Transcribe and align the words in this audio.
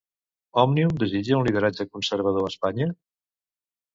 Òmnium 0.61 0.95
desitja 1.03 1.35
un 1.41 1.45
lideratge 1.49 1.85
conservador 1.97 2.47
a 2.47 2.51
Espanya? 2.53 2.91